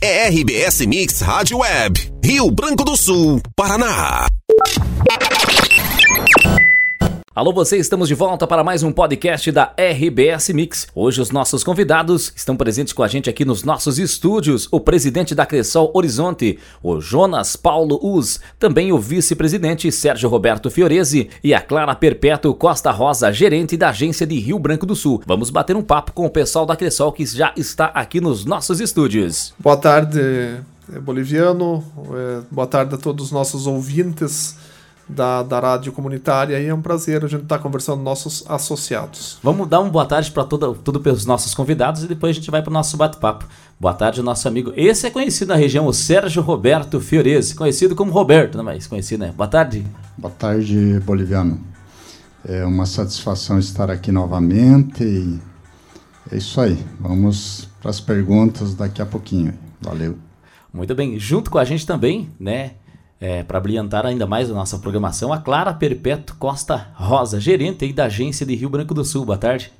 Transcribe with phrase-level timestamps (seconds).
[0.00, 4.26] É RBS Mix Rádio Web, Rio Branco do Sul, Paraná.
[7.40, 10.86] Alô você, estamos de volta para mais um podcast da RBS Mix.
[10.94, 15.34] Hoje os nossos convidados estão presentes com a gente aqui nos nossos estúdios, o presidente
[15.34, 21.62] da Cressol Horizonte, o Jonas Paulo Uz, também o vice-presidente Sérgio Roberto Fiorese e a
[21.62, 25.22] Clara Perpétuo Costa Rosa, gerente da agência de Rio Branco do Sul.
[25.26, 28.80] Vamos bater um papo com o pessoal da Cressol que já está aqui nos nossos
[28.80, 29.54] estúdios.
[29.58, 30.20] Boa tarde,
[31.02, 31.82] boliviano.
[32.12, 34.56] É, boa tarde a todos os nossos ouvintes
[35.14, 38.44] da, da rádio comunitária e é um prazer a gente estar tá conversando com nossos
[38.48, 39.38] associados.
[39.42, 42.62] Vamos dar uma boa tarde para tudo pelos nossos convidados e depois a gente vai
[42.62, 43.46] para o nosso bate-papo.
[43.78, 44.72] Boa tarde, nosso amigo.
[44.76, 48.86] Esse é conhecido na região, o Sérgio Roberto Fiorese, conhecido como Roberto, não é mais
[48.86, 49.32] conhecido, né?
[49.36, 49.86] Boa tarde.
[50.16, 51.60] Boa tarde, Boliviano.
[52.44, 55.38] É uma satisfação estar aqui novamente e
[56.30, 56.78] é isso aí.
[56.98, 59.54] Vamos para as perguntas daqui a pouquinho.
[59.80, 60.16] Valeu.
[60.72, 61.18] Muito bem.
[61.18, 62.72] Junto com a gente também, né?
[63.20, 68.06] É, para brilhantar ainda mais a nossa programação, a Clara Perpétuo Costa Rosa, gerente da
[68.06, 69.24] agência de Rio Branco do Sul.
[69.24, 69.70] Boa tarde.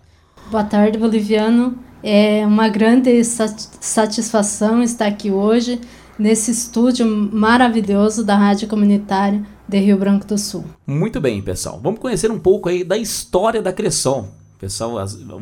[0.51, 1.79] Boa tarde, Boliviano.
[2.03, 5.81] É uma grande satisfação estar aqui hoje
[6.19, 10.65] nesse estúdio maravilhoso da Rádio Comunitária de Rio Branco do Sul.
[10.87, 11.81] Muito bem, pessoal.
[11.83, 14.29] Vamos conhecer um pouco aí da história da Cressol.
[14.59, 14.97] Pessoal,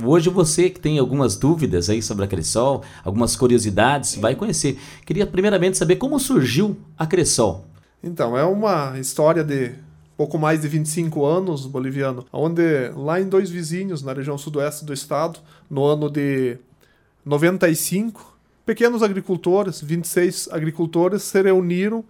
[0.05, 4.79] hoje você que tem algumas dúvidas aí sobre a Cressol, algumas curiosidades, vai conhecer.
[5.05, 7.65] Queria primeiramente saber como surgiu a Cressol.
[8.03, 9.73] Então, é uma história de
[10.17, 14.93] pouco mais de 25 anos boliviano, onde lá em dois vizinhos, na região sudoeste do
[14.93, 15.39] estado,
[15.71, 16.59] no ano de
[17.25, 22.05] 95, pequenos agricultores, 26 agricultores, se reuniram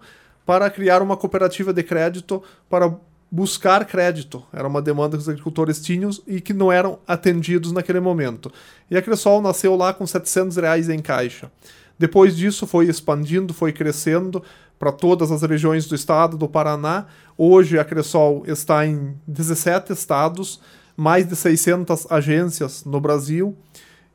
[0.45, 2.91] para criar uma cooperativa de crédito para
[3.31, 4.43] buscar crédito.
[4.51, 8.51] Era uma demanda que os agricultores tinham e que não eram atendidos naquele momento.
[8.89, 11.51] E a Cressol nasceu lá com 700 reais em caixa.
[11.99, 14.41] Depois disso foi expandindo, foi crescendo,
[14.79, 17.05] para todas as regiões do estado do Paraná.
[17.37, 20.61] Hoje a Cressol está em 17 estados,
[20.95, 23.57] mais de 600 agências no Brasil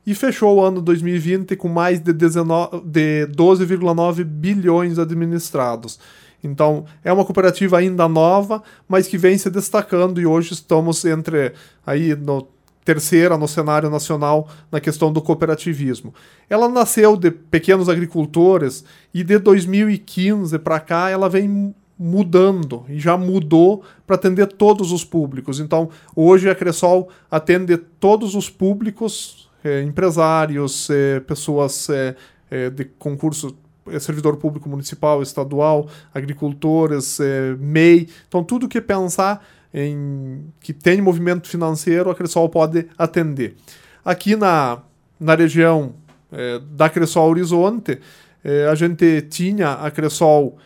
[0.07, 5.99] e fechou o ano 2020 com mais de, de 12,9 bilhões administrados.
[6.43, 11.55] Então, é uma cooperativa ainda nova, mas que vem se destacando e hoje estamos entre
[11.87, 12.47] aí no
[12.85, 16.15] terceira no cenário nacional na questão do cooperativismo.
[16.49, 23.17] Ela nasceu de pequenos agricultores e de 2015 para cá ela vem mudando e já
[23.17, 25.61] mudou para atender todos os públicos.
[25.61, 33.57] Então, hoje a Cressol atende todos os públicos, é, empresários, é, pessoas é, de concurso
[34.01, 37.19] servidor público municipal, estadual, agricultores,
[37.59, 38.09] MEI.
[38.27, 39.45] Então, tudo que pensar
[39.75, 43.57] em que tem movimento financeiro, a Cressol pode atender.
[44.05, 44.79] Aqui na,
[45.19, 45.95] na região
[46.31, 47.99] é, da Cressol Horizonte,
[48.45, 50.57] é, a gente tinha a Cressol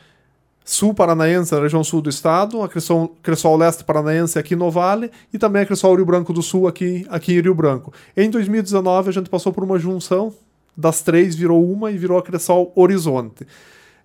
[0.63, 5.11] Sul Paranaense, na região sul do estado, a Cressol, Cressol Leste Paranaense aqui no Vale
[5.33, 7.91] e também a Cressol Rio Branco do Sul aqui, aqui em Rio Branco.
[8.15, 10.35] Em 2019 a gente passou por uma junção
[10.77, 13.47] das três, virou uma e virou a Cressol Horizonte.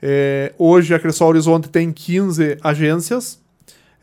[0.02, 3.42] É, hoje a Cressol Horizonte tem 15 agências,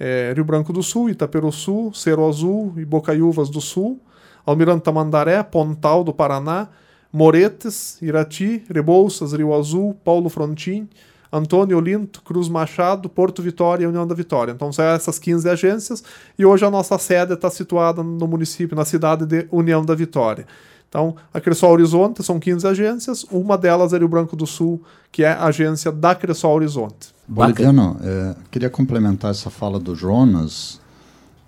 [0.01, 4.01] é, Rio Branco do Sul, Itaperuçu, Cerro Azul e Bocaiúvas do Sul,
[4.47, 6.69] Almirante Tamandaré, Pontal do Paraná,
[7.13, 10.89] Moretes, Irati, Rebouças, Rio Azul, Paulo Frontin,
[11.31, 14.53] Antônio Olinto, Cruz Machado, Porto Vitória e União da Vitória.
[14.53, 16.03] Então são essas 15 agências
[16.39, 20.47] e hoje a nossa sede está situada no município, na cidade de União da Vitória.
[20.89, 24.83] Então, a Cressol Horizonte são 15 agências, uma delas é Rio Branco do Sul,
[25.13, 27.20] que é a agência da Cressol Horizonte.
[27.31, 30.81] Boliviano, é, queria complementar essa fala do Jonas.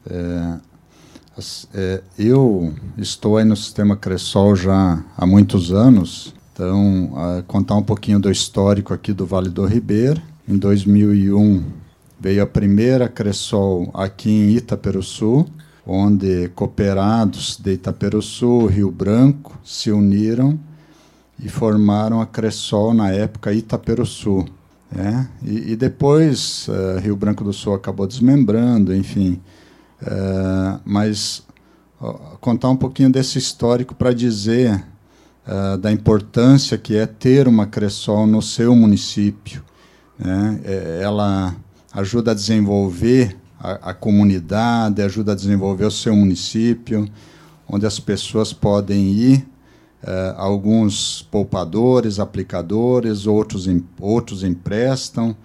[0.09, 0.59] É,
[1.75, 7.11] é, eu estou aí no sistema Cressol já há muitos anos, então,
[7.49, 10.23] contar um pouquinho do histórico aqui do Vale do Ribeiro.
[10.47, 11.65] Em 2001
[12.21, 15.47] veio a primeira Cressol aqui em Itaperuçu,
[15.85, 20.61] onde cooperados de Itaperuçu, Rio Branco se uniram
[21.43, 24.47] e formaram a Cressol na época Itaperuçu.
[24.93, 25.29] Né?
[25.43, 29.41] E, e depois uh, Rio Branco do Sul acabou desmembrando, enfim.
[30.03, 31.43] Uh, mas
[32.01, 34.85] uh, contar um pouquinho desse histórico para dizer
[35.47, 39.63] uh, da importância que é ter uma Cressol no seu município.
[40.19, 40.61] Né?
[40.65, 41.55] É, ela
[41.93, 47.09] ajuda a desenvolver a, a comunidade, ajuda a desenvolver o seu município,
[47.69, 49.49] onde as pessoas podem ir,
[50.03, 55.37] uh, alguns poupadores, aplicadores, outros, em, outros emprestam.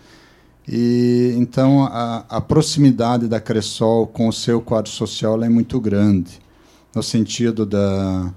[0.67, 6.39] E então a, a, proximidade da Cressol com o seu quadro social é muito grande,
[6.93, 8.33] no sentido da,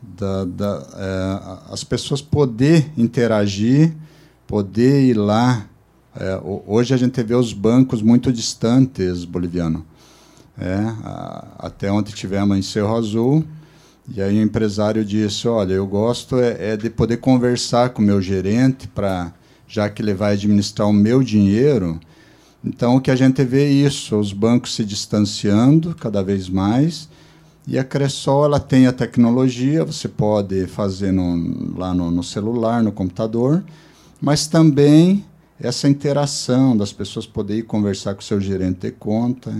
[0.00, 3.94] da, da é, as pessoas poder interagir,
[4.46, 5.66] poder ir lá.
[6.18, 9.84] É, hoje a gente vê os bancos muito distantes, boliviano.
[10.58, 10.78] É,
[11.58, 13.44] até ontem tivemos em Cerro Azul,
[14.08, 18.04] e aí o empresário disse, olha, eu gosto é, é de poder conversar com o
[18.04, 19.32] meu gerente, para
[19.66, 21.98] já que ele vai administrar o meu dinheiro.
[22.64, 27.08] Então, o que a gente vê é isso, os bancos se distanciando cada vez mais,
[27.66, 32.80] e a Cressol ela tem a tecnologia, você pode fazer no, lá no, no, celular,
[32.80, 33.64] no computador,
[34.20, 35.24] mas também
[35.60, 39.52] essa interação das pessoas poderem conversar com o seu gerente de conta.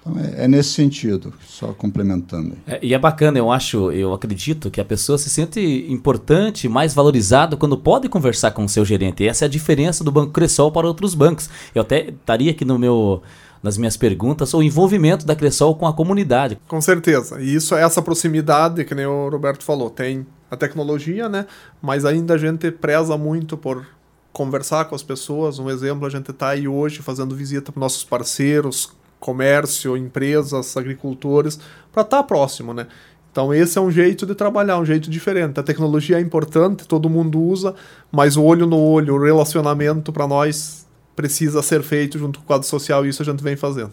[0.00, 2.56] Então é, é nesse sentido, só complementando.
[2.66, 6.94] É, e é bacana, eu acho, eu acredito que a pessoa se sente importante, mais
[6.94, 9.22] valorizada quando pode conversar com o seu gerente.
[9.22, 11.50] E essa é a diferença do Banco Cressol para outros bancos.
[11.74, 13.22] Eu até estaria aqui no meu
[13.62, 16.58] nas minhas perguntas, o envolvimento da Cressol com a comunidade.
[16.66, 17.40] Com certeza.
[17.42, 21.46] E isso, essa proximidade, que nem o Roberto falou, tem a tecnologia, né?
[21.80, 23.86] Mas ainda a gente preza muito por
[24.32, 25.58] conversar com as pessoas.
[25.58, 31.60] Um exemplo, a gente está aí hoje fazendo visita para nossos parceiros, comércio, empresas, agricultores,
[31.92, 32.86] para estar tá próximo, né?
[33.30, 35.60] Então esse é um jeito de trabalhar, um jeito diferente.
[35.60, 37.74] A tecnologia é importante, todo mundo usa,
[38.10, 42.48] mas o olho no olho, o relacionamento para nós precisa ser feito junto com o
[42.48, 43.92] quadro social e isso a gente vem fazendo.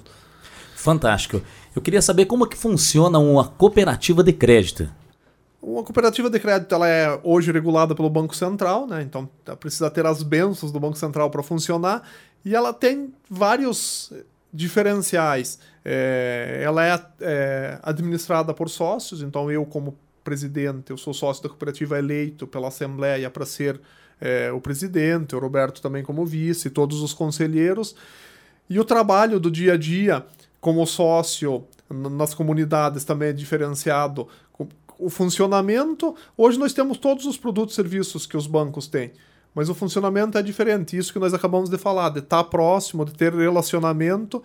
[0.76, 1.42] Fantástico.
[1.76, 4.90] Eu queria saber como que funciona uma cooperativa de crédito.
[5.62, 9.02] Uma cooperativa de crédito ela é hoje regulada pelo Banco Central, né?
[9.02, 9.30] então
[9.60, 12.04] precisa ter as bênçãos do Banco Central para funcionar
[12.46, 14.14] e ela tem vários
[14.58, 15.60] diferenciais.
[15.86, 21.50] É, ela é, é, administrada por sócios, então eu, como presidente, eu sou sócio da
[21.50, 23.80] cooperativa eleito pela Assembleia para ser
[24.20, 27.96] é, o presidente, o Roberto também como vice, todos os conselheiros.
[28.68, 30.26] E o trabalho do dia a dia
[30.60, 34.28] como sócio nas comunidades também é diferenciado.
[34.98, 39.12] O funcionamento, hoje nós temos todos os produtos e serviços que os bancos têm.
[39.54, 40.98] Mas o funcionamento é diferente.
[40.98, 44.44] Isso que nós acabamos de falar, de estar próximo, de ter relacionamento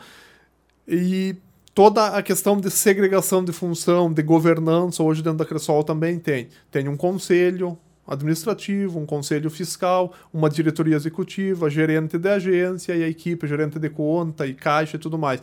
[0.86, 1.36] e
[1.74, 6.48] toda a questão de segregação de função, de governança, hoje dentro da Cressol também tem.
[6.70, 13.08] Tem um conselho administrativo, um conselho fiscal, uma diretoria executiva, gerente de agência e a
[13.08, 15.40] equipe, gerente de conta e caixa e tudo mais.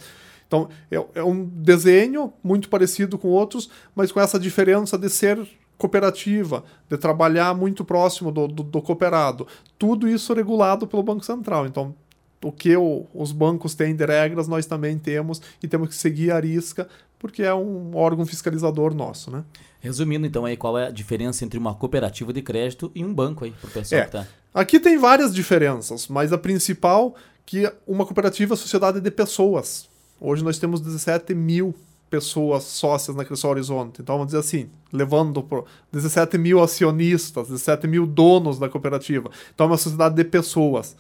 [0.48, 5.40] Então, é, é um desenho muito parecido com outros, mas com essa diferença de ser
[5.80, 9.48] cooperativa, de trabalhar muito próximo do, do, do cooperado.
[9.80, 11.66] Tudo isso regulado pelo Banco Central.
[11.66, 11.96] Então,
[12.44, 16.32] o que o, os bancos têm de regras, nós também temos e temos que seguir
[16.32, 16.88] a risca,
[17.18, 19.44] porque é um órgão fiscalizador nosso, né?
[19.80, 23.46] Resumindo, então, aí, qual é a diferença entre uma cooperativa de crédito e um banco
[23.46, 24.28] aí, pro pessoal é, que tá...
[24.54, 27.16] Aqui tem várias diferenças, mas a principal
[27.46, 29.88] que uma cooperativa é sociedade de pessoas.
[30.20, 31.74] Hoje nós temos 17 mil
[32.10, 34.02] pessoas sócias na Cressol Horizonte.
[34.02, 39.30] Então, vamos dizer assim, levando por 17 mil acionistas, 17 mil donos da cooperativa.
[39.54, 40.96] Então, é uma sociedade de pessoas.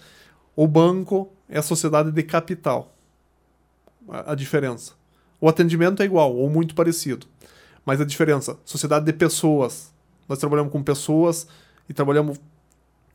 [0.56, 2.94] O banco é a sociedade de capital.
[4.08, 4.94] A, a diferença.
[5.42, 7.26] O atendimento é igual, ou muito parecido.
[7.86, 9.92] Mas a diferença, sociedade de pessoas.
[10.28, 11.48] Nós trabalhamos com pessoas
[11.88, 12.40] e trabalhamos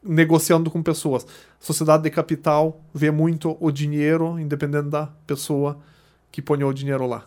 [0.03, 1.27] negociando com pessoas.
[1.61, 5.79] Sociedade de capital vê muito o dinheiro, independente da pessoa
[6.33, 7.27] que põe o dinheiro lá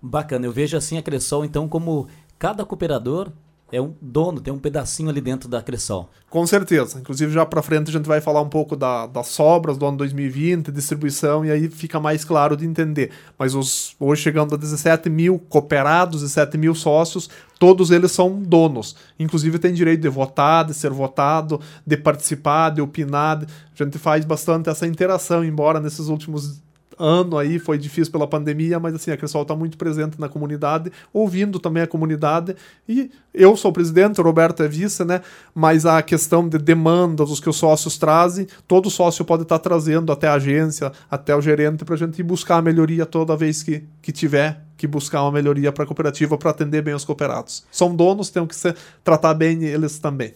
[0.00, 3.30] Bacana, eu vejo assim a Cressol então como cada cooperador
[3.72, 6.10] é um dono, tem um pedacinho ali dentro da Cressol.
[6.28, 7.00] Com certeza.
[7.00, 9.96] Inclusive, já para frente a gente vai falar um pouco da, das sobras do ano
[9.96, 13.10] 2020, distribuição, e aí fica mais claro de entender.
[13.38, 18.94] Mas os, hoje chegando a 17 mil cooperados, 17 mil sócios, todos eles são donos.
[19.18, 23.42] Inclusive tem direito de votar, de ser votado, de participar, de opinar.
[23.42, 26.60] A gente faz bastante essa interação, embora nesses últimos
[26.98, 30.90] ano aí foi difícil pela pandemia, mas assim, a Cressol está muito presente na comunidade,
[31.12, 32.56] ouvindo também a comunidade.
[32.88, 35.20] E eu sou presidente, o Roberto é vice, né?
[35.54, 39.62] Mas a questão de demandas, os que os sócios trazem, todo sócio pode estar tá
[39.62, 43.36] trazendo até a agência, até o gerente, para a gente ir buscar a melhoria toda
[43.36, 47.04] vez que, que tiver que buscar uma melhoria para a cooperativa para atender bem os
[47.04, 47.64] cooperados.
[47.70, 50.34] São donos, tem que ser, tratar bem eles também.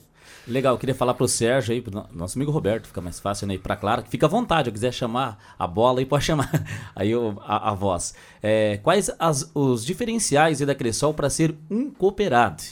[0.49, 3.55] Legal, eu queria falar pro Sérgio aí, pro nosso amigo Roberto, fica mais fácil, né?
[3.55, 6.49] E pra Clara, que fica à vontade, eu quiser chamar a bola aí, pode chamar
[6.95, 7.11] aí
[7.45, 8.15] a, a voz.
[8.41, 12.63] É, quais as, os diferenciais da Cressol para ser um cooperado?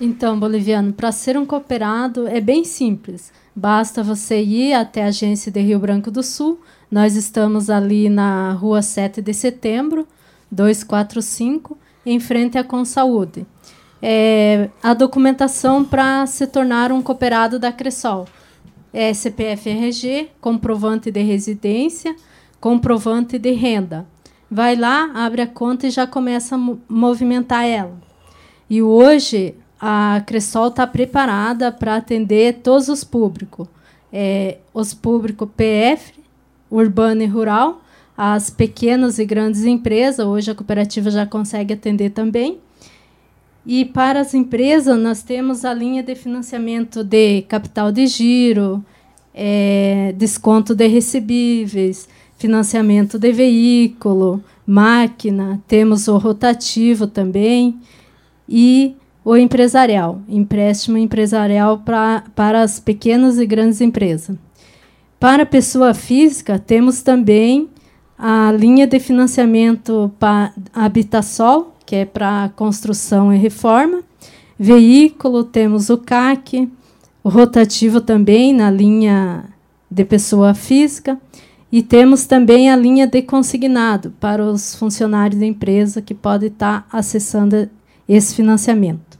[0.00, 3.32] Então, Boliviano, para ser um cooperado é bem simples.
[3.54, 6.60] Basta você ir até a agência de Rio Branco do Sul.
[6.90, 10.08] Nós estamos ali na rua 7 de setembro,
[10.50, 13.46] 245, em frente à Consaúde
[14.06, 18.26] é, a documentação para se tornar um cooperado da Cressol.
[18.92, 22.14] É CPF RG, comprovante de residência,
[22.60, 24.06] comprovante de renda.
[24.50, 27.98] Vai lá, abre a conta e já começa a movimentar ela.
[28.68, 33.66] E hoje, a Cressol está preparada para atender todos os públicos.
[34.12, 36.12] É, os públicos PF,
[36.70, 37.80] urbano e rural,
[38.14, 42.60] as pequenas e grandes empresas, hoje a cooperativa já consegue atender também.
[43.66, 48.84] E para as empresas, nós temos a linha de financiamento de capital de giro,
[49.34, 57.78] é, desconto de recebíveis, financiamento de veículo, máquina, temos o rotativo também
[58.48, 58.94] e
[59.24, 64.36] o empresarial, empréstimo empresarial pra, para as pequenas e grandes empresas.
[65.18, 67.70] Para a pessoa física, temos também
[68.18, 74.02] a linha de financiamento para Habitasol, que é para construção e reforma.
[74.58, 76.70] Veículo, temos o CAC,
[77.22, 79.44] o rotativo também na linha
[79.90, 81.18] de pessoa física.
[81.70, 86.86] E temos também a linha de consignado para os funcionários da empresa que podem estar
[86.92, 87.68] acessando
[88.08, 89.18] esse financiamento.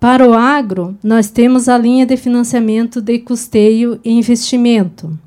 [0.00, 5.18] Para o agro, nós temos a linha de financiamento de custeio e investimento.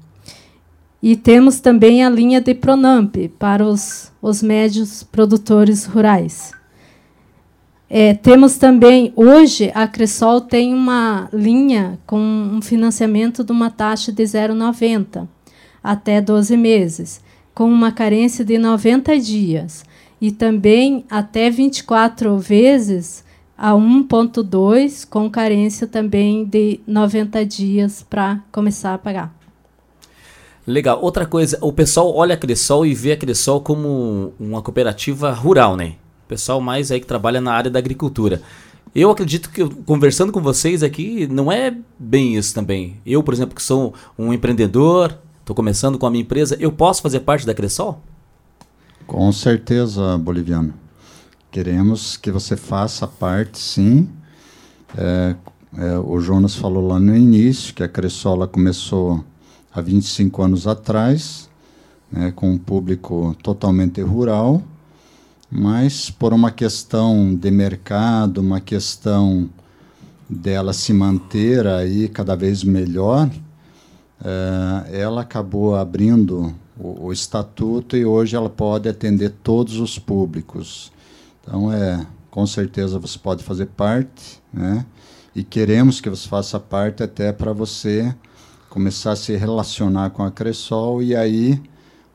[1.01, 6.53] E temos também a linha de Pronamp para os, os médios produtores rurais.
[7.89, 14.11] É, temos também, hoje, a Cressol tem uma linha com um financiamento de uma taxa
[14.11, 15.27] de 0,90
[15.83, 17.19] até 12 meses,
[17.53, 19.83] com uma carência de 90 dias.
[20.21, 23.25] E também até 24 vezes
[23.57, 29.40] a 1.2 com carência também de 90 dias para começar a pagar.
[30.65, 30.99] Legal.
[31.01, 35.75] Outra coisa, o pessoal olha a Cressol e vê a Cressol como uma cooperativa rural,
[35.75, 35.95] né?
[36.25, 38.41] O pessoal mais aí que trabalha na área da agricultura.
[38.93, 42.97] Eu acredito que conversando com vocês aqui não é bem isso também.
[43.05, 47.01] Eu, por exemplo, que sou um empreendedor, estou começando com a minha empresa, eu posso
[47.01, 48.01] fazer parte da Cressol?
[49.07, 50.73] Com certeza, Boliviano.
[51.49, 54.09] Queremos que você faça parte, sim.
[54.97, 55.35] É,
[55.77, 59.23] é, o Jonas falou lá no início que a Cressola começou
[59.73, 61.49] há 25 anos atrás,
[62.11, 64.61] né, com um público totalmente rural,
[65.49, 69.49] mas por uma questão de mercado, uma questão
[70.29, 73.29] dela se manter aí cada vez melhor,
[74.23, 80.91] é, ela acabou abrindo o, o estatuto e hoje ela pode atender todos os públicos.
[81.41, 84.85] Então, é, com certeza você pode fazer parte, né?
[85.35, 88.13] E queremos que você faça parte até para você
[88.71, 91.61] começar a se relacionar com a Cressol e aí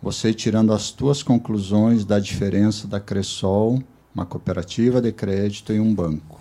[0.00, 3.82] você tirando as tuas conclusões da diferença da Cressol,
[4.14, 6.40] uma cooperativa de crédito e um banco.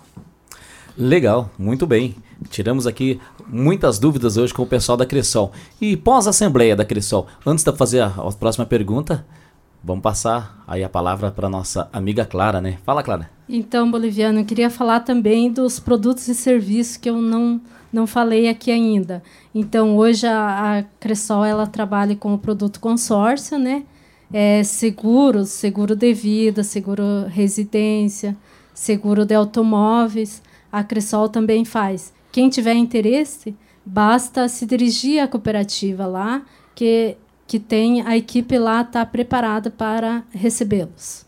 [0.96, 2.16] Legal, muito bem.
[2.48, 5.52] Tiramos aqui muitas dúvidas hoje com o pessoal da Cressol.
[5.78, 9.22] E pós-assembleia da Cressol, antes de fazer a, a próxima pergunta,
[9.86, 12.76] Vamos passar aí a palavra para nossa amiga Clara, né?
[12.84, 13.30] Fala, Clara.
[13.48, 17.60] Então, Boliviano, eu queria falar também dos produtos e serviços que eu não,
[17.96, 19.22] não falei aqui ainda.
[19.54, 23.84] Então, hoje a, a Cressol ela trabalha com o produto consórcio, né?
[24.32, 28.36] É, seguros, seguro de vida, seguro residência,
[28.74, 30.42] seguro de automóveis.
[30.70, 32.12] A Cressol também faz.
[32.30, 36.42] Quem tiver interesse, basta se dirigir à cooperativa lá,
[36.74, 41.24] que que tem a equipe lá está preparada para recebê-los.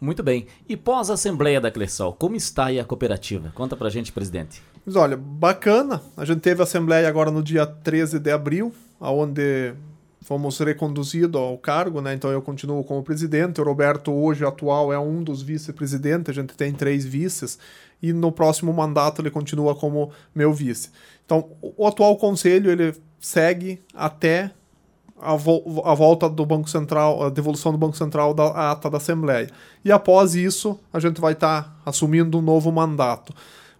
[0.00, 0.46] Muito bem.
[0.68, 3.52] E pós-assembleia da Cressol, como está aí a cooperativa?
[3.54, 4.60] Conta pra gente, presidente.
[4.86, 6.00] Mas olha, bacana.
[6.16, 9.74] A gente teve assembleia agora no dia 13 de abril, onde
[10.22, 12.14] fomos reconduzidos ao cargo, né?
[12.14, 13.60] Então eu continuo como presidente.
[13.60, 16.30] O Roberto, hoje atual, é um dos vice-presidentes.
[16.30, 17.58] A gente tem três vices.
[18.00, 20.90] E no próximo mandato ele continua como meu vice.
[21.24, 24.52] Então, o atual conselho ele segue até
[25.20, 28.98] a, vo a, volta do Banco Central, a devolução do Banco Central da ata da
[28.98, 29.50] Assembleia.
[29.84, 33.34] E após isso, a gente vai estar tá assumindo um novo mandato.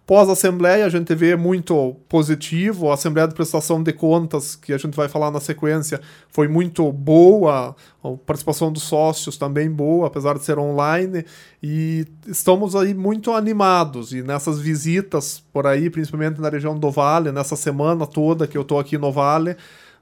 [0.07, 2.89] Pós-Assembleia, a gente vê muito positivo.
[2.89, 5.99] A Assembleia de Prestação de Contas, que a gente vai falar na sequência,
[6.29, 7.75] foi muito boa.
[8.01, 11.25] A participação dos sócios também boa, apesar de ser online.
[11.61, 14.13] E estamos aí muito animados.
[14.13, 18.61] E nessas visitas por aí, principalmente na região do Vale, nessa semana toda que eu
[18.61, 19.57] estou aqui no Vale,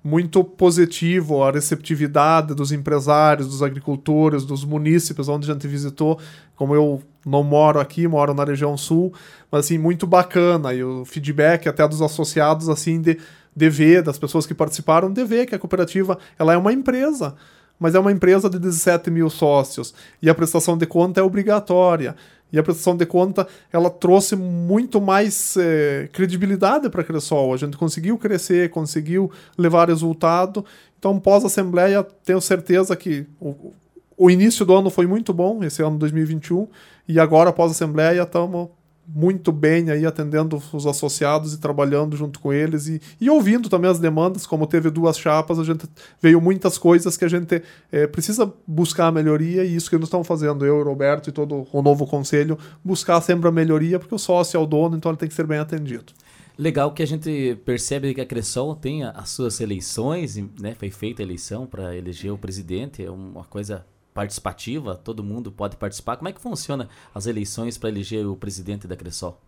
[0.05, 6.19] muito positivo a receptividade dos empresários, dos agricultores, dos munícipes onde a gente visitou.
[6.55, 9.11] Como eu não moro aqui, moro na região sul,
[9.51, 10.75] mas assim, muito bacana.
[10.75, 13.17] E o feedback até dos associados, assim, de,
[13.55, 17.35] de ver, das pessoas que participaram, de ver que a cooperativa ela é uma empresa
[17.79, 22.15] mas é uma empresa de 17 mil sócios e a prestação de conta é obrigatória.
[22.51, 27.53] E a prestação de conta ela trouxe muito mais é, credibilidade para a Cressol.
[27.53, 30.63] A gente conseguiu crescer, conseguiu levar resultado.
[30.97, 33.73] Então, pós-assembleia, tenho certeza que o,
[34.17, 36.67] o início do ano foi muito bom, esse ano 2021,
[37.07, 38.69] e agora, pós-assembleia, estamos
[39.07, 43.89] muito bem aí atendendo os associados e trabalhando junto com eles e, e ouvindo também
[43.89, 45.87] as demandas, como teve duas chapas, a gente
[46.21, 50.05] veio muitas coisas que a gente é, precisa buscar a melhoria e isso que nós
[50.05, 54.19] estamos fazendo, eu, Roberto e todo o novo conselho, buscar sempre a melhoria, porque o
[54.19, 56.13] sócio é o dono, então ele tem que ser bem atendido.
[56.57, 60.73] Legal que a gente percebe que a Cressol tem as suas eleições, né?
[60.73, 63.85] Foi feita a eleição para eleger o presidente, é uma coisa
[64.15, 66.15] participativa, todo mundo pode participar.
[66.15, 69.39] Como é que funciona as eleições para eleger o presidente da Cressol?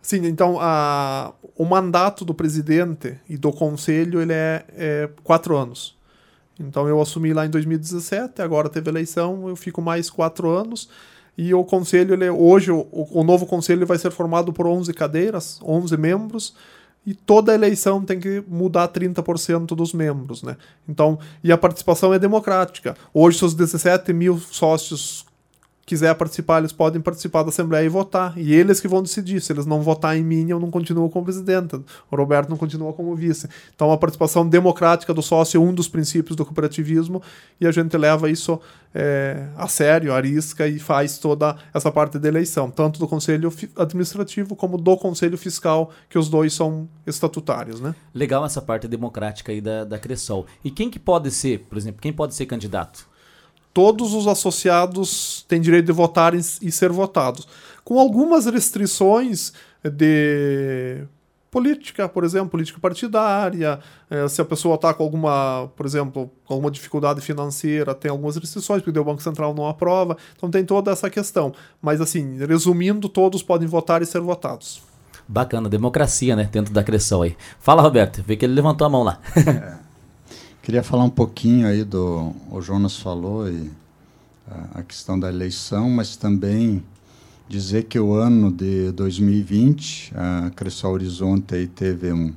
[0.00, 5.94] Sim, então a, o mandato do presidente e do conselho ele é, é quatro anos.
[6.58, 10.88] Então eu assumi lá em 2017, agora teve eleição, eu fico mais quatro anos.
[11.36, 15.60] E o conselho, ele, hoje, o, o novo conselho vai ser formado por 11 cadeiras,
[15.62, 16.54] 11 membros,
[17.06, 20.56] e toda eleição tem que mudar 30% dos membros, né?
[20.88, 22.96] Então, e a participação é democrática.
[23.14, 25.24] Hoje, se os 17 mil sócios
[25.86, 28.36] quiser participar, eles podem participar da Assembleia e votar.
[28.36, 29.40] E eles que vão decidir.
[29.40, 31.76] Se eles não votar em mim, eu não continuo como presidente.
[32.10, 33.48] O Roberto não continua como vice.
[33.74, 37.22] Então, a participação democrática do sócio é um dos princípios do cooperativismo
[37.60, 38.60] e a gente leva isso
[38.92, 44.56] é, a sério, arisca e faz toda essa parte da eleição, tanto do Conselho Administrativo
[44.56, 47.80] como do Conselho Fiscal, que os dois são estatutários.
[47.80, 47.94] Né?
[48.12, 50.46] Legal essa parte democrática aí da, da Cressol.
[50.64, 53.06] E quem que pode ser, por exemplo, quem pode ser candidato?
[53.76, 57.46] Todos os associados têm direito de votar e ser votados.
[57.84, 59.52] Com algumas restrições
[59.84, 61.02] de
[61.50, 63.78] política, por exemplo, política partidária,
[64.08, 68.36] eh, se a pessoa está com alguma, por exemplo, com alguma dificuldade financeira, tem algumas
[68.36, 71.52] restrições, porque o Banco Central não aprova, então tem toda essa questão.
[71.82, 74.82] Mas assim, resumindo, todos podem votar e ser votados.
[75.28, 77.36] Bacana, democracia, né, dentro da Cressol aí.
[77.60, 79.20] Fala, Roberto, vê que ele levantou a mão lá.
[79.36, 79.76] É.
[80.66, 82.34] Queria falar um pouquinho aí do.
[82.50, 83.70] O Jonas falou e
[84.74, 86.82] a questão da eleição, mas também
[87.48, 92.34] dizer que o ano de 2020, a Cressol Horizonte aí teve um,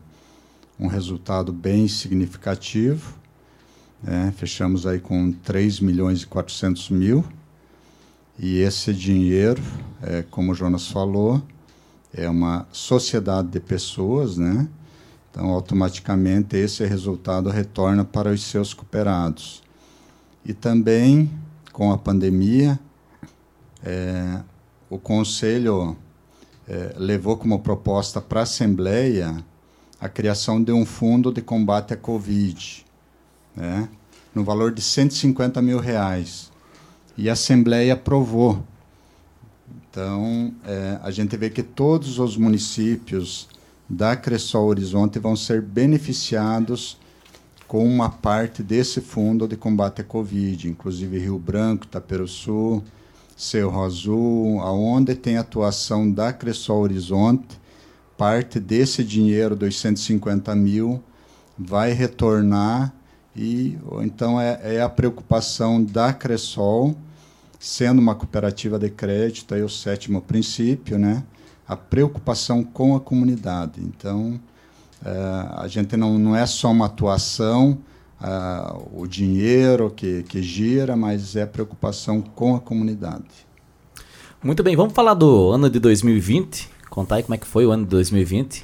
[0.79, 3.15] um resultado bem significativo.
[4.03, 4.31] Né?
[4.37, 7.25] Fechamos aí com 3 milhões e 400 mil.
[8.37, 9.63] E esse dinheiro,
[10.03, 11.41] é, como o Jonas falou,
[12.13, 14.69] é uma sociedade de pessoas, né?
[15.31, 19.61] Então, automaticamente, esse resultado retorna para os seus cooperados.
[20.43, 21.29] E também,
[21.71, 22.79] com a pandemia,
[23.83, 24.39] é,
[24.89, 25.95] o Conselho
[26.67, 29.43] é, levou como proposta para a Assembleia
[29.99, 32.85] a criação de um fundo de combate à Covid,
[33.55, 33.89] né,
[34.33, 36.51] no valor de 150 mil reais.
[37.17, 38.63] E a Assembleia aprovou.
[39.89, 43.49] Então, é, a gente vê que todos os municípios
[43.89, 46.97] da Cressol Horizonte vão ser beneficiados
[47.67, 52.83] com uma parte desse fundo de combate à Covid, inclusive Rio Branco, Itaperuçu,
[53.35, 57.59] Cerro Azul, aonde tem atuação da Cressol Horizonte,
[58.17, 61.01] parte desse dinheiro, dos 150 mil,
[61.57, 62.93] vai retornar
[63.35, 66.95] e então é, é a preocupação da Cressol,
[67.59, 71.23] sendo uma cooperativa de crédito, aí o sétimo princípio, né?
[71.69, 73.79] A preocupação com a comunidade.
[73.79, 74.39] Então,
[75.03, 77.77] uh, a gente não, não é só uma atuação,
[78.19, 83.47] uh, o dinheiro que, que gira, mas é a preocupação com a comunidade.
[84.41, 86.67] Muito bem, vamos falar do ano de 2020.
[86.89, 88.63] Contar aí como é que foi o ano de 2020.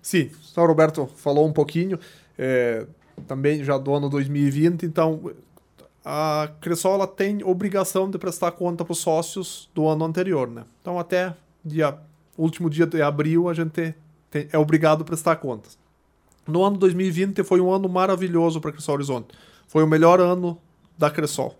[0.00, 1.98] Sim, o Roberto falou um pouquinho,
[2.38, 2.86] é,
[3.26, 5.32] também já do ano 2020, então
[6.04, 10.64] a Cressol ela tem obrigação de prestar conta para os sócios do ano anterior, né?
[10.80, 11.98] Então até dia
[12.36, 13.94] último dia de abril, a gente
[14.30, 15.78] tem, é obrigado a prestar contas.
[16.46, 19.28] No ano 2020 foi um ano maravilhoso para Cressol Horizonte.
[19.68, 20.58] Foi o melhor ano
[20.98, 21.56] da Cressol.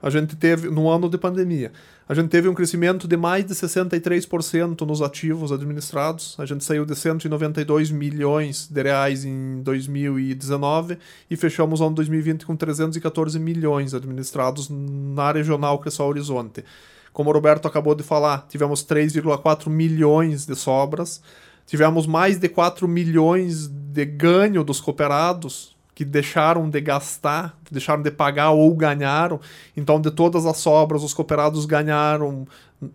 [0.00, 1.72] A gente teve, no ano de pandemia,
[2.08, 6.36] a gente teve um crescimento de mais de 63% nos ativos administrados.
[6.38, 12.46] A gente saiu de 192 milhões de reais em 2019 e fechamos o ano 2020
[12.46, 16.64] com 314 milhões administrados na regional Cressol Horizonte.
[17.12, 21.20] Como o Roberto acabou de falar, tivemos 3,4 milhões de sobras,
[21.66, 28.12] tivemos mais de 4 milhões de ganho dos cooperados que deixaram de gastar, deixaram de
[28.12, 29.40] pagar ou ganharam.
[29.76, 32.46] Então, de todas as sobras, os cooperados ganharam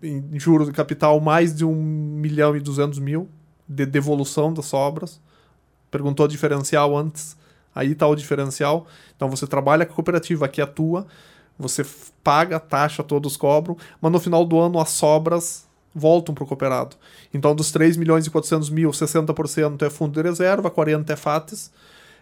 [0.02, 3.28] em juros de capital mais de 1 milhão e 200 mil
[3.67, 5.19] de devolução das sobras.
[5.91, 7.36] Perguntou diferencial antes.
[7.76, 8.88] Aí está o diferencial.
[9.17, 11.06] Então, você trabalha com a cooperativa que atua
[11.58, 11.86] você
[12.24, 16.48] paga a taxa, todos cobram, mas no final do ano as sobras voltam para o
[16.48, 16.96] cooperado.
[17.34, 21.72] Então, dos 3 milhões e 400 mil, 60% é fundo de reserva, 40% é FATES,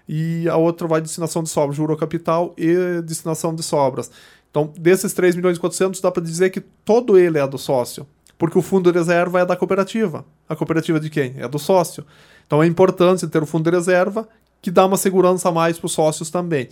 [0.08, 4.12] e a outra vai destinação de sobras, juro capital e destinação de sobras.
[4.50, 8.06] Então, desses 3 milhões e 400, dá para dizer que todo ele é do sócio.
[8.38, 10.26] Porque o fundo de reserva é da cooperativa.
[10.50, 11.36] A cooperativa de quem?
[11.38, 12.04] É do sócio.
[12.48, 14.28] Então é importante ter o fundo de reserva
[14.62, 16.68] que dá uma segurança a mais para os sócios também.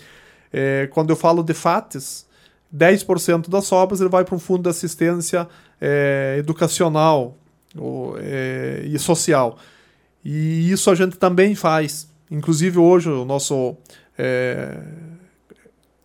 [0.51, 2.25] É, quando eu falo de FATES,
[2.75, 5.47] 10% das sobras ele vai para um fundo de assistência
[5.81, 7.37] é, educacional
[7.77, 9.57] ou, é, e social.
[10.23, 12.09] E isso a gente também faz.
[12.29, 13.75] Inclusive hoje o nosso
[14.17, 14.77] é,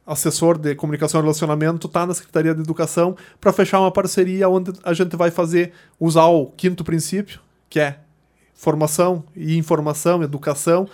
[0.07, 4.73] assessor de comunicação e relacionamento está na Secretaria de Educação para fechar uma parceria onde
[4.83, 7.99] a gente vai fazer usar o quinto princípio, que é
[8.55, 10.89] formação e informação, educação,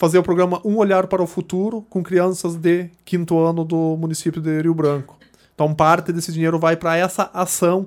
[0.00, 4.40] fazer o programa Um Olhar para o Futuro com crianças de quinto ano do município
[4.40, 5.18] de Rio Branco.
[5.54, 7.86] Então, parte desse dinheiro vai para essa ação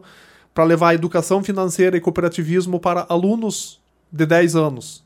[0.53, 5.03] para levar a educação financeira e cooperativismo para alunos de 10 anos.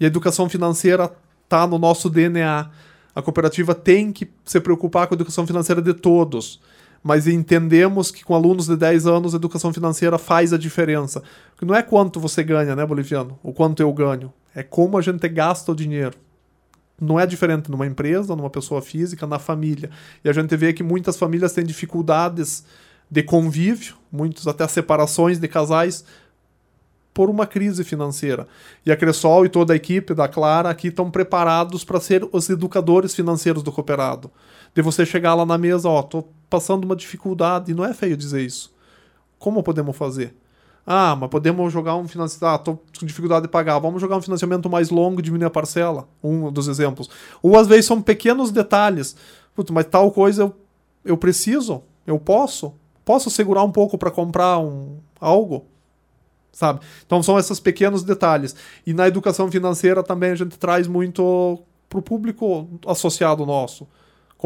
[0.00, 1.12] E a educação financeira
[1.44, 2.70] está no nosso DNA.
[3.14, 6.60] A cooperativa tem que se preocupar com a educação financeira de todos
[7.06, 11.22] mas entendemos que com alunos de 10 anos a educação financeira faz a diferença.
[11.50, 13.38] Porque não é quanto você ganha, né, boliviano?
[13.44, 14.32] O quanto eu ganho.
[14.52, 16.16] É como a gente gasta o dinheiro.
[17.00, 19.88] Não é diferente numa empresa, numa pessoa física, na família.
[20.24, 22.64] E a gente vê que muitas famílias têm dificuldades
[23.08, 26.04] de convívio, muitos até separações de casais
[27.14, 28.48] por uma crise financeira.
[28.84, 32.50] E a Cressol e toda a equipe da Clara aqui estão preparados para ser os
[32.50, 34.28] educadores financeiros do cooperado.
[34.74, 38.16] De você chegar lá na mesa, ó, tô passando uma dificuldade, e não é feio
[38.16, 38.74] dizer isso.
[39.38, 40.34] Como podemos fazer?
[40.86, 42.54] Ah, mas podemos jogar um financiamento.
[42.54, 43.78] Ah, tô com dificuldade de pagar.
[43.80, 46.08] Vamos jogar um financiamento mais longo diminuir a parcela.
[46.22, 47.10] Um dos exemplos.
[47.42, 49.16] Ou às vezes são pequenos detalhes.
[49.72, 50.54] Mas tal coisa eu,
[51.04, 52.72] eu preciso, eu posso.
[53.04, 55.66] Posso segurar um pouco para comprar um, algo?
[56.52, 56.80] Sabe?
[57.04, 58.54] Então são esses pequenos detalhes.
[58.86, 63.88] E na educação financeira também a gente traz muito para o público associado nosso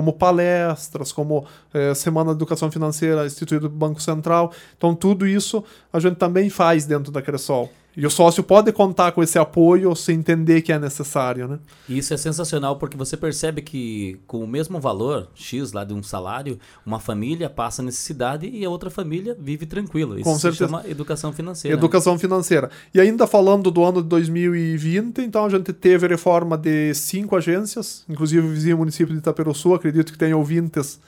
[0.00, 4.50] como palestras, como é, Semana de Educação Financeira instituída do Banco Central.
[4.78, 7.70] Então, tudo isso a gente também faz dentro da Cressol.
[8.00, 11.58] E o sócio pode contar com esse apoio se entender que é necessário, né?
[11.86, 15.92] E isso é sensacional porque você percebe que com o mesmo valor X lá de
[15.92, 20.14] um salário, uma família passa necessidade e a outra família vive tranquilo.
[20.14, 20.64] Isso com se certeza.
[20.64, 21.76] chama educação financeira.
[21.76, 22.70] Educação financeira.
[22.94, 28.06] E ainda falando do ano de 2020, então a gente teve reforma de cinco agências,
[28.08, 30.98] inclusive o vizinho município de Itaperuçu, acredito que tem ouvintes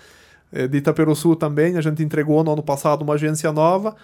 [0.52, 3.96] eh, de Itaperuçu também, a gente entregou no ano passado uma agência nova,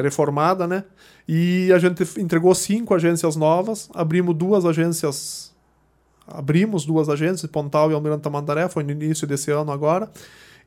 [0.00, 0.84] reformada, né?
[1.28, 5.52] E a gente entregou cinco agências novas, abrimos duas agências,
[6.26, 10.10] abrimos duas agências, Pontal e Almirante Tamandaré, foi no início desse ano agora,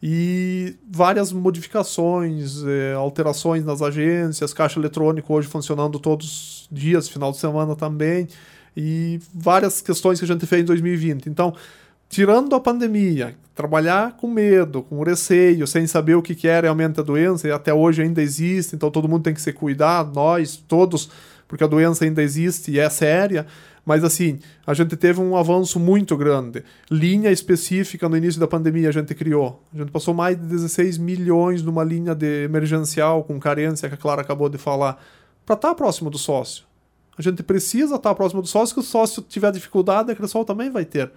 [0.01, 7.31] e várias modificações, eh, alterações nas agências, caixa eletrônico hoje funcionando todos os dias, final
[7.31, 8.27] de semana também,
[8.77, 11.27] e várias questões que a gente fez em 2020.
[11.27, 11.53] Então,
[12.09, 17.03] tirando a pandemia, trabalhar com medo, com receio, sem saber o que, era realmente a
[17.03, 21.09] doença, e até hoje ainda existe, então todo mundo tem que se cuidar, nós, todos,
[21.47, 23.45] porque a doença ainda existe e é séria.
[23.85, 26.63] Mas assim, a gente teve um avanço muito grande.
[26.89, 29.63] Linha específica no início da pandemia a gente criou.
[29.71, 33.97] A gente passou mais de 16 milhões numa linha de emergencial com carência que a
[33.97, 34.99] Clara acabou de falar,
[35.45, 36.65] para estar tá próximo do sócio.
[37.15, 40.43] A gente precisa estar tá próximo do sócio, que o sócio tiver dificuldade, a Cressol
[40.43, 41.11] também vai ter.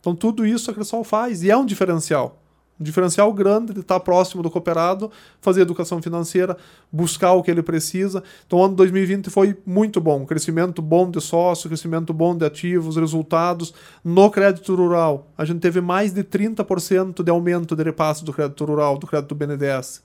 [0.00, 2.40] Então tudo isso a Cressol faz e é um diferencial.
[2.80, 5.10] Um diferencial grande de estar próximo do cooperado,
[5.42, 6.56] fazer educação financeira,
[6.90, 8.24] buscar o que ele precisa.
[8.46, 10.24] Então o ano 2020 foi muito bom.
[10.24, 13.74] Crescimento bom de sócio, crescimento bom de ativos, resultados.
[14.02, 18.64] No crédito rural, a gente teve mais de 30% de aumento de repasse do crédito
[18.64, 20.02] rural, do crédito BNDES.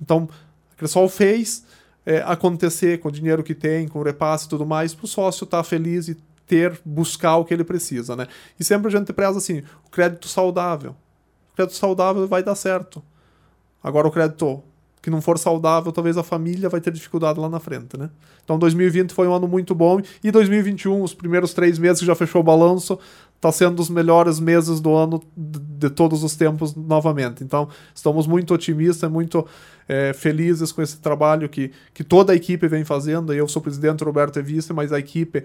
[0.00, 0.28] Então,
[0.72, 1.64] a Cressol fez
[2.06, 5.08] é, acontecer com o dinheiro que tem, com o repasse e tudo mais, para o
[5.08, 6.16] sócio estar feliz e
[6.50, 8.26] ter, buscar o que ele precisa, né?
[8.58, 10.96] E sempre a gente preza assim, o crédito saudável.
[11.52, 13.00] O crédito saudável vai dar certo.
[13.80, 14.60] Agora o crédito
[15.00, 18.10] que não for saudável, talvez a família vai ter dificuldade lá na frente, né?
[18.44, 22.16] Então 2020 foi um ano muito bom e 2021, os primeiros três meses que já
[22.16, 22.98] fechou o balanço,
[23.40, 27.42] está sendo os melhores meses do ano de, todos os tempos novamente.
[27.42, 29.46] Então, estamos muito otimistas, muito
[29.88, 33.32] é, felizes com esse trabalho que, que toda a equipe vem fazendo.
[33.32, 35.42] Eu sou presidente Roberto Evista, mas a equipe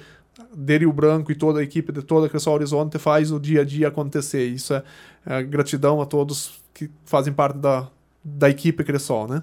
[0.54, 3.62] de Rio Branco e toda a equipe de toda a Cressol Horizonte faz o dia
[3.62, 4.46] a dia acontecer.
[4.46, 4.84] Isso é,
[5.26, 7.88] é gratidão a todos que fazem parte da,
[8.22, 9.42] da equipe Cressol, né?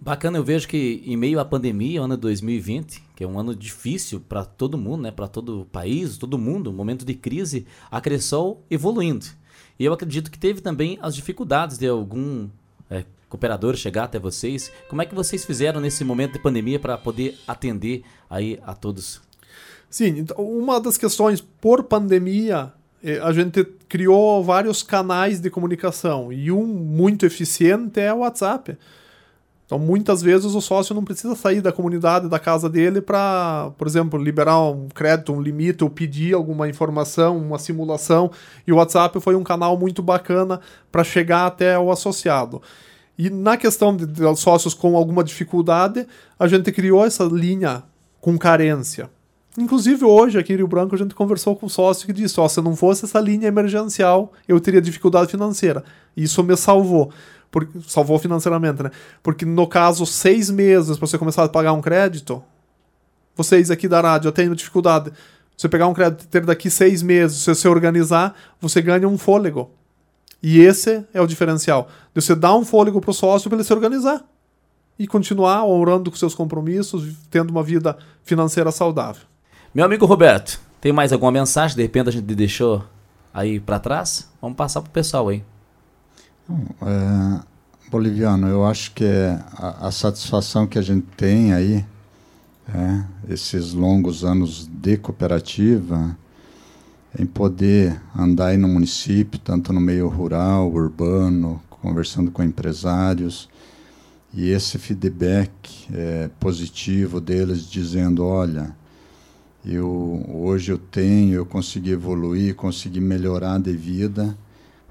[0.00, 4.20] Bacana, eu vejo que em meio à pandemia, ano 2020, que é um ano difícil
[4.20, 8.62] para todo mundo, né, para todo país, todo mundo, um momento de crise, a Cressol
[8.70, 9.26] evoluindo.
[9.78, 12.48] E eu acredito que teve também as dificuldades de algum
[12.90, 14.70] é, cooperador chegar até vocês.
[14.88, 19.20] Como é que vocês fizeram nesse momento de pandemia para poder atender aí a todos?
[19.90, 26.32] Sim, então, uma das questões por pandemia, é, a gente criou vários canais de comunicação
[26.32, 28.76] e um muito eficiente é o WhatsApp.
[29.66, 33.86] Então, muitas vezes o sócio não precisa sair da comunidade, da casa dele, para, por
[33.86, 38.30] exemplo, liberar um crédito, um limite, ou pedir alguma informação, uma simulação.
[38.66, 40.60] E o WhatsApp foi um canal muito bacana
[40.92, 42.60] para chegar até o associado.
[43.16, 46.06] E na questão de, de sócios com alguma dificuldade,
[46.38, 47.84] a gente criou essa linha
[48.20, 49.08] com carência.
[49.56, 52.48] Inclusive hoje aqui em Rio Branco a gente conversou com um sócio que disse: oh,
[52.48, 55.84] se não fosse essa linha emergencial, eu teria dificuldade financeira.
[56.16, 57.12] Isso me salvou.
[57.54, 58.90] Por, salvou financeiramente, né?
[59.22, 62.42] Porque no caso, seis meses para você começar a pagar um crédito,
[63.36, 65.12] vocês aqui da rádio, tenho dificuldade.
[65.56, 69.70] Você pegar um crédito ter daqui seis meses, se você organizar, você ganha um fôlego.
[70.42, 71.88] E esse é o diferencial.
[72.12, 74.24] De você dar um fôlego para o sócio para ele se organizar
[74.98, 79.22] e continuar honrando com seus compromissos, tendo uma vida financeira saudável.
[79.72, 81.76] Meu amigo Roberto, tem mais alguma mensagem?
[81.76, 82.84] De repente a gente deixou
[83.32, 84.28] aí para trás?
[84.42, 85.44] Vamos passar para o pessoal aí.
[86.50, 87.40] É,
[87.90, 91.84] Boliviano, eu acho que é a, a, satisfação que a gente tem aí,
[92.68, 96.16] é, esses longos anos de cooperativa,
[97.18, 103.48] em poder andar aí no município, tanto no meio rural, urbano, conversando com empresários,
[104.32, 108.76] e esse feedback é, positivo deles dizendo, olha,
[109.64, 114.36] eu hoje eu tenho, eu consegui evoluir, consegui melhorar de vida,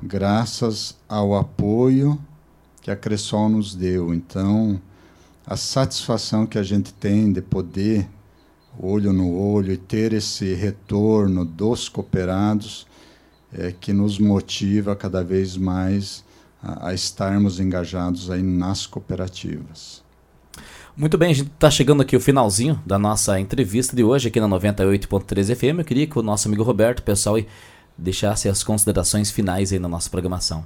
[0.04, 2.20] graças ao apoio
[2.82, 4.14] que a Cressol nos deu.
[4.14, 4.80] Então,
[5.46, 8.08] a satisfação que a gente tem de poder,
[8.78, 12.86] olho no olho, e ter esse retorno dos cooperados
[13.52, 16.24] é que nos motiva cada vez mais
[16.62, 20.04] a, a estarmos engajados aí nas cooperativas.
[20.96, 24.40] Muito bem, a gente está chegando aqui o finalzinho da nossa entrevista de hoje aqui
[24.40, 25.80] na 98.3 FM.
[25.80, 27.38] Eu queria que o nosso amigo Roberto, pessoal,
[27.98, 30.66] deixasse as considerações finais aí na nossa programação.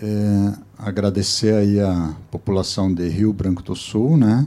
[0.00, 4.46] É, agradecer aí a população de Rio Branco do Sul, né?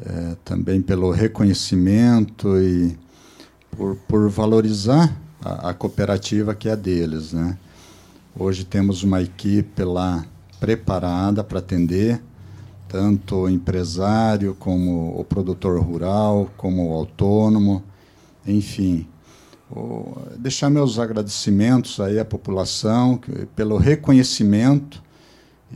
[0.00, 2.98] É, também pelo reconhecimento e
[3.70, 7.58] por, por valorizar a, a, cooperativa que é deles, né?
[8.36, 10.24] Hoje temos uma equipe lá
[10.58, 12.20] preparada para atender
[12.88, 17.82] tanto o empresário como o produtor rural, como o autônomo,
[18.46, 19.06] enfim,
[20.38, 23.20] deixar meus agradecimentos aí à população
[23.56, 25.02] pelo reconhecimento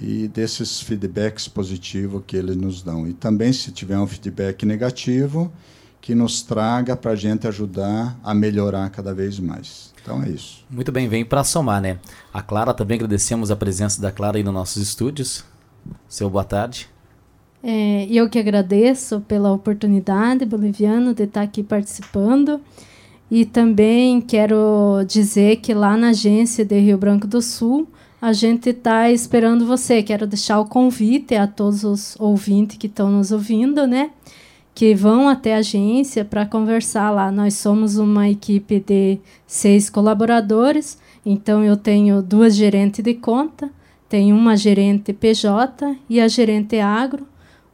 [0.01, 3.07] e desses feedbacks positivos que eles nos dão.
[3.07, 5.53] E também, se tiver um feedback negativo,
[6.01, 9.93] que nos traga para a gente ajudar a melhorar cada vez mais.
[10.01, 10.65] Então é isso.
[10.71, 11.99] Muito bem, vem para somar, né?
[12.33, 15.45] A Clara, também agradecemos a presença da Clara aí nos nossos estúdios.
[16.09, 16.89] Seu boa tarde.
[17.63, 22.61] É, eu que agradeço pela oportunidade, Boliviano, de estar aqui participando.
[23.31, 27.87] E também quero dizer que lá na agência de Rio Branco do Sul,
[28.21, 30.03] a gente está esperando você.
[30.03, 34.11] Quero deixar o convite a todos os ouvintes que estão nos ouvindo, né?
[34.75, 37.31] Que vão até a agência para conversar lá.
[37.31, 43.71] Nós somos uma equipe de seis colaboradores, então eu tenho duas gerentes de conta,
[44.09, 47.27] tenho uma gerente PJ e a gerente agro,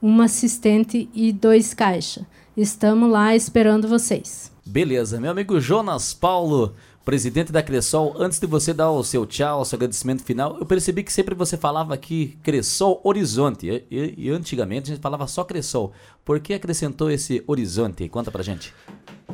[0.02, 2.26] uma assistente e dois caixa.
[2.56, 4.53] Estamos lá esperando vocês.
[4.66, 6.74] Beleza, meu amigo Jonas Paulo,
[7.04, 10.64] presidente da Cressol, antes de você dar o seu tchau, o seu agradecimento final, eu
[10.64, 15.26] percebi que sempre você falava aqui Cressol Horizonte, e, e, e antigamente a gente falava
[15.26, 15.92] só Cressol.
[16.24, 18.08] Por que acrescentou esse Horizonte?
[18.08, 18.72] Conta pra gente.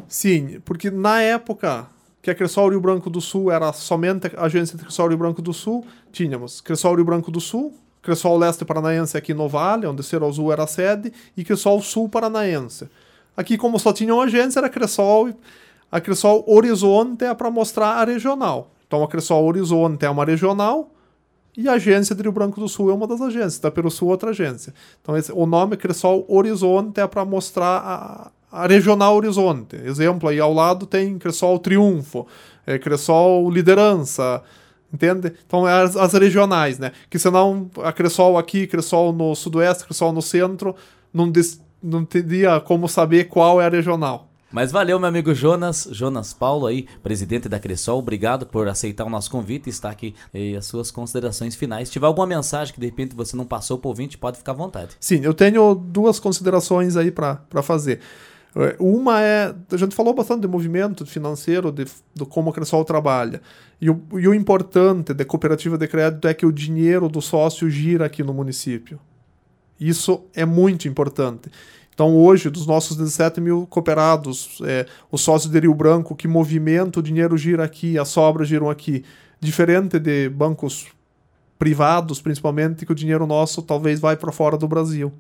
[0.08, 1.86] Sim, porque na época
[2.20, 5.40] que a Cressol Rio Branco do Sul era somente a agência de Cressol Rio Branco
[5.40, 10.02] do Sul, tínhamos Cressol Rio Branco do Sul, Cressol Leste Paranaense aqui no Vale, onde
[10.02, 12.88] Cerro era a sede, e Cressol Sul Paranaense.
[13.36, 15.30] Aqui, como só tinha uma agência, era a Cressol.
[15.90, 18.70] A Cressol Horizonte é para mostrar a regional.
[18.86, 20.90] Então, a Cressol Horizonte é uma regional
[21.56, 23.58] e a agência de Rio Branco do Sul é uma das agências.
[23.72, 24.72] Pelo Sul, outra agência.
[25.02, 29.76] Então, esse, o nome Cressol Horizonte é para mostrar a, a, regional Horizonte.
[29.76, 32.26] Exemplo, aí ao lado tem Cressol Triunfo,
[32.66, 34.42] é, Cressol Liderança,
[34.92, 35.32] entende?
[35.46, 36.92] Então, é as, as, regionais, né?
[37.08, 40.74] Que senão a Cressol aqui, Cressol no Sudoeste, Cressol no Centro,
[41.12, 41.30] não
[41.82, 44.30] não teria como saber qual é a regional.
[44.52, 49.10] Mas valeu, meu amigo Jonas, Jonas Paulo aí, presidente da Cressol, obrigado por aceitar o
[49.10, 51.86] nosso convite e estar aqui e as suas considerações finais.
[51.86, 54.50] Se tiver alguma mensagem que de repente você não passou para o ouvinte, pode ficar
[54.50, 54.96] à vontade.
[54.98, 58.00] Sim, eu tenho duas considerações aí para fazer.
[58.56, 62.84] É, uma é, a gente falou bastante de movimento financeiro, de, de como a Cressol
[62.84, 63.40] trabalha.
[63.80, 67.70] E o, e o importante da cooperativa de crédito é que o dinheiro do sócio
[67.70, 68.98] gira aqui no município.
[69.80, 71.50] Isso é muito importante.
[71.94, 77.00] Então, hoje, dos nossos 17 mil cooperados, é, os sócios de Rio Branco que movimenta
[77.00, 79.04] o dinheiro gira aqui, as sobras giram aqui.
[79.38, 80.88] Diferente de bancos
[81.58, 85.12] privados, principalmente, que o dinheiro nosso talvez vai para fora do Brasil.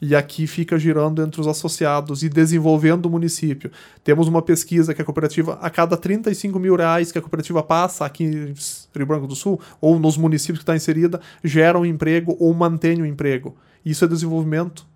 [0.00, 3.70] E aqui fica girando entre os associados e desenvolvendo o município.
[4.04, 8.04] Temos uma pesquisa que a cooperativa, a cada 35 mil reais que a cooperativa passa
[8.04, 8.54] aqui em
[8.94, 13.02] Rio Branco do Sul, ou nos municípios que está inserida, gera um emprego ou mantém
[13.02, 13.56] um emprego.
[13.84, 14.86] Isso é desenvolvimento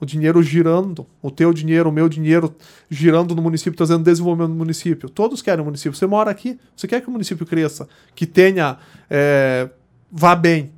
[0.00, 2.54] o dinheiro girando, o teu dinheiro, o meu dinheiro
[2.90, 5.08] girando no município, trazendo desenvolvimento no município.
[5.08, 5.96] Todos querem o município.
[5.96, 8.76] Você mora aqui, você quer que o município cresça, que tenha,
[9.08, 9.68] é,
[10.10, 10.72] vá bem.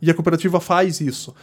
[0.00, 1.34] E a cooperativa faz isso.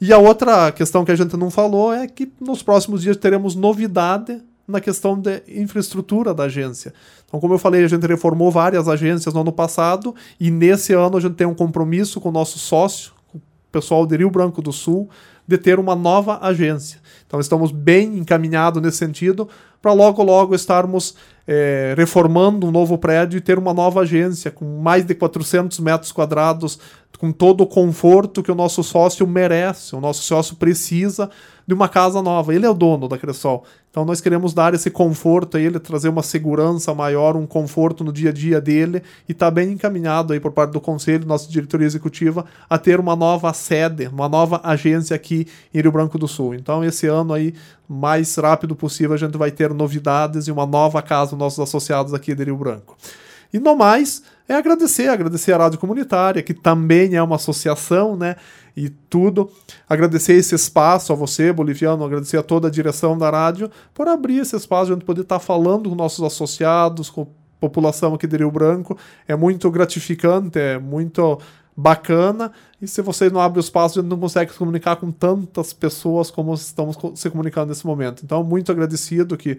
[0.00, 3.54] E a outra questão que a gente não falou é que nos próximos dias teremos
[3.54, 6.94] novidade na questão da infraestrutura da agência.
[7.26, 11.18] Então, como eu falei, a gente reformou várias agências no ano passado e nesse ano
[11.18, 13.12] a gente tem um compromisso com o nosso sócio,
[13.70, 15.08] pessoal de Rio Branco do Sul,
[15.46, 17.00] de ter uma nova agência.
[17.26, 19.48] Então estamos bem encaminhados nesse sentido
[19.82, 21.14] para logo logo estarmos
[21.46, 26.12] é, reformando um novo prédio e ter uma nova agência com mais de 400 metros
[26.12, 26.78] quadrados,
[27.18, 31.28] com todo o conforto que o nosso sócio merece, o nosso sócio precisa
[31.70, 32.52] de uma casa nova.
[32.52, 33.62] Ele é o dono da Cressol.
[33.92, 38.12] Então nós queremos dar esse conforto a ele, trazer uma segurança maior, um conforto no
[38.12, 41.86] dia a dia dele e está bem encaminhado aí por parte do conselho, nossa diretoria
[41.86, 46.56] executiva, a ter uma nova sede, uma nova agência aqui em Rio Branco do Sul.
[46.56, 47.54] Então esse ano aí,
[47.88, 52.12] mais rápido possível, a gente vai ter novidades e uma nova casa dos nossos associados
[52.12, 52.96] aqui de Rio Branco.
[53.52, 58.36] E no mais, é agradecer, agradecer a Rádio Comunitária, que também é uma associação, né?
[58.76, 59.50] E tudo.
[59.88, 64.38] Agradecer esse espaço a você, boliviano, agradecer a toda a direção da rádio por abrir
[64.38, 67.26] esse espaço, a gente poder estar falando com nossos associados, com a
[67.60, 68.96] população aqui de Rio Branco.
[69.26, 71.38] É muito gratificante, é muito
[71.76, 72.52] bacana.
[72.80, 75.72] E se vocês não abrem o espaço, a gente não consegue se comunicar com tantas
[75.72, 78.22] pessoas como estamos se comunicando nesse momento.
[78.24, 79.58] Então, muito agradecido que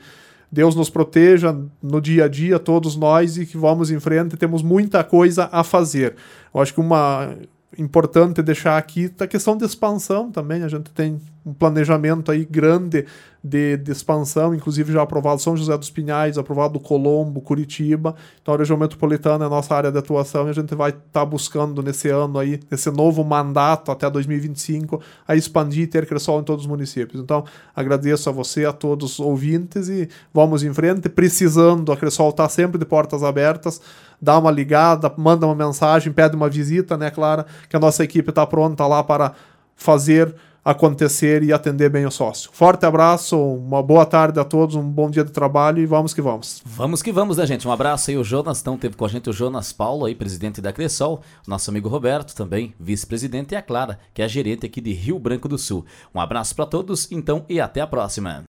[0.51, 4.35] Deus nos proteja no dia a dia, todos nós, e que vamos em frente.
[4.35, 6.15] Temos muita coisa a fazer.
[6.53, 7.35] Eu acho que uma
[7.77, 10.63] importante deixar aqui a questão de expansão também.
[10.63, 13.05] A gente tem um planejamento aí grande
[13.43, 18.15] de, de, expansão, inclusive já aprovado São José dos Pinhais, aprovado Colombo, Curitiba.
[18.41, 21.01] Então a região metropolitana é a nossa área de atuação e a gente vai estar
[21.11, 26.41] tá buscando nesse ano aí, nesse novo mandato até 2025, a expandir e ter Cressol
[26.41, 27.19] em todos os municípios.
[27.21, 27.43] Então
[27.75, 31.09] agradeço a você, a todos os ouvintes e vamos em frente.
[31.09, 33.81] Precisando, a Cressol está sempre de portas abertas.
[34.21, 37.47] Dá uma ligada, manda uma mensagem, pede uma visita, né, Clara?
[37.67, 39.33] Que a nossa equipe está pronta lá para
[39.75, 42.49] fazer acontecer e atender bem o sócio.
[42.53, 46.21] Forte abraço, uma boa tarde a todos, um bom dia de trabalho e vamos que
[46.21, 46.61] vamos.
[46.65, 47.67] Vamos que vamos, né, gente?
[47.67, 50.61] Um abraço aí, o Jonas, então teve com a gente o Jonas Paulo aí, presidente
[50.61, 54.81] da Cressol, nosso amigo Roberto também, vice-presidente, e a Clara, que é a gerente aqui
[54.81, 55.85] de Rio Branco do Sul.
[56.13, 58.43] Um abraço para todos, então, e até a próxima.